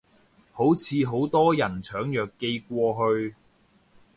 [0.51, 3.35] 好似好多人搶藥寄過去